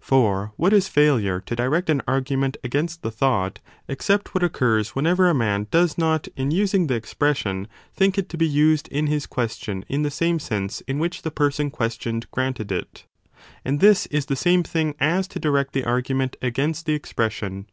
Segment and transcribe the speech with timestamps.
[0.00, 5.28] For what is failure to direct an argument against the thought except what occurs whenever
[5.28, 6.98] a man does not in using the CHAPTER X i 7 o b
[7.62, 11.22] expression think it to be used in his question in the same sense in which
[11.22, 13.06] the person questioned granted it?
[13.64, 17.66] And this is the same thing" as to direct the argument against the expression.